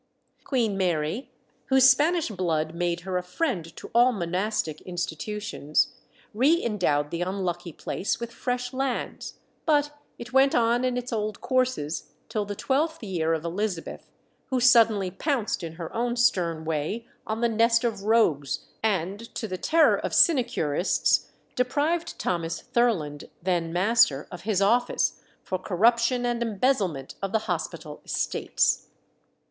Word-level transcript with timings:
Queen 0.43 0.75
Mary, 0.77 1.29
whose 1.67 1.87
Spanish 1.87 2.29
blood 2.29 2.73
made 2.73 3.01
her 3.01 3.19
a 3.19 3.21
friend 3.21 3.75
to 3.77 3.91
all 3.93 4.11
monastic 4.11 4.81
institutions, 4.81 5.93
re 6.33 6.59
endowed 6.65 7.11
the 7.11 7.21
unlucky 7.21 7.71
place 7.71 8.19
with 8.19 8.31
fresh 8.31 8.73
lands; 8.73 9.35
but 9.63 9.95
it 10.17 10.33
went 10.33 10.55
on 10.55 10.83
in 10.83 10.97
its 10.97 11.13
old 11.13 11.39
courses 11.39 12.13
till 12.29 12.45
the 12.45 12.55
twelfth 12.55 13.03
year 13.03 13.33
of 13.35 13.45
Elizabeth, 13.45 14.09
who 14.47 14.59
suddenly 14.59 15.11
pounced 15.11 15.61
in 15.61 15.73
her 15.73 15.95
own 15.95 16.15
stern 16.15 16.65
way 16.65 17.05
on 17.27 17.41
the 17.41 17.47
nest 17.47 17.83
of 17.83 18.01
rogues, 18.01 18.61
and, 18.81 19.19
to 19.35 19.47
the 19.47 19.55
terror 19.55 19.99
of 19.99 20.15
sinecurists, 20.15 21.29
deprived 21.55 22.17
Thomas 22.17 22.63
Thurland, 22.73 23.29
then 23.43 23.71
master, 23.71 24.27
of 24.31 24.41
his 24.49 24.63
office, 24.63 25.21
for 25.43 25.59
corruption 25.59 26.25
and 26.25 26.41
embezzlement 26.41 27.13
of 27.21 27.31
the 27.31 27.39
hospital 27.45 28.01
estates. 28.03 28.87